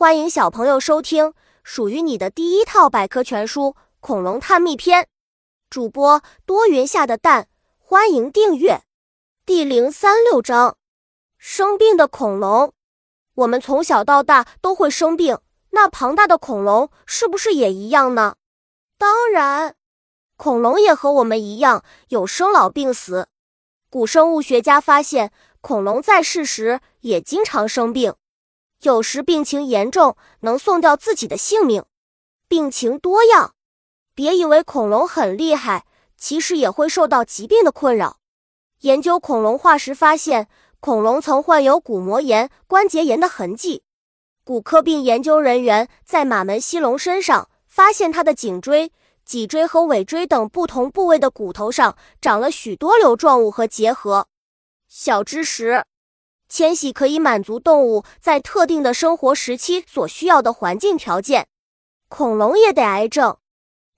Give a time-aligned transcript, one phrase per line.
[0.00, 3.64] 欢迎小朋友收听属于你的第一套百科全书
[4.00, 5.02] 《恐龙探秘篇》，
[5.68, 8.80] 主播多云下的蛋，欢迎订阅。
[9.44, 10.78] 第零三六章：
[11.36, 12.72] 生病的恐龙。
[13.34, 15.38] 我们从小到大都会生病，
[15.72, 18.36] 那庞大的恐龙是不是也一样呢？
[18.96, 19.76] 当然，
[20.38, 23.28] 恐龙也和我们一样有生老病死。
[23.90, 25.30] 古生物学家发现，
[25.60, 28.14] 恐龙在世时也经常生病。
[28.82, 31.84] 有时病情严重，能送掉自己的性命。
[32.48, 33.54] 病情多样，
[34.14, 35.84] 别以为恐龙很厉害，
[36.16, 38.18] 其实也会受到疾病的困扰。
[38.80, 40.48] 研究恐龙化石发现，
[40.80, 43.82] 恐龙曾患有骨膜炎、关节炎的痕迹。
[44.44, 48.90] 骨科病研究人员在马门溪龙身上发现，它的颈椎、
[49.26, 54.26] 脊椎和尾椎等不同部位的骨头上长了许多瘤状物和结核。
[54.88, 55.84] 小知识。
[56.50, 61.46] 迁徙可以满足动物在特定的生活时期所需要的环境条件。
[62.08, 63.36] 恐龙也得癌症。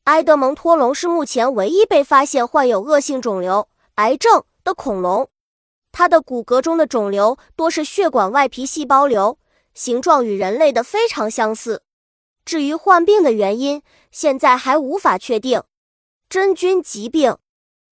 [0.04, 5.30] 埃德蒙托龙是目前唯一被发现患有恶性肿瘤癌症的恐龙。
[5.90, 9.38] 它的骨骼中的肿瘤多是血管外皮细胞瘤，
[9.72, 11.82] 形状与人类的非常相似。
[12.44, 15.62] 至于患病的原因，现在还无法确定。
[16.28, 17.38] 真菌疾病。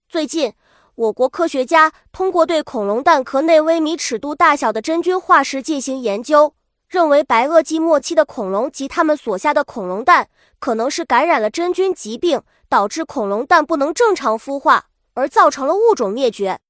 [0.06, 0.53] 最近。
[0.95, 6.55] 我国科学家通过对恐龙蛋壳内微米尺度大小的真菌化石进行研究，
[6.89, 16.61] 认为白垩纪末期的恐龙及它们所下的恐龙蛋可能是感染了真菌疾病，导致恐龙蛋不能正常孵化，而造成了物种灭绝。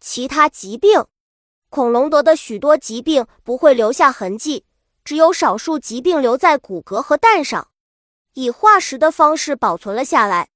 [0.00, 1.04] 其他疾病，
[1.70, 4.64] 恐龙得的许多疾病不会留下痕迹，
[5.04, 7.68] 只有少数疾病留在骨骼和蛋上，
[8.34, 10.48] 以化石的方式保存了下来。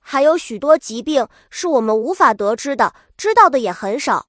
[0.00, 4.26] 还有许多疾病是我们无法得知的，知道的也很少。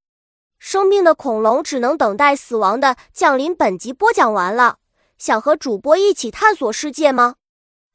[0.59, 3.55] 生病的恐龙只能等待死亡的降临。
[3.55, 4.77] 本集播讲完了，
[5.17, 7.35] 想和主播一起探索世界吗？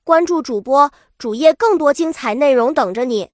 [0.02, 3.30] 关注主播主页，更多精彩内容等着你。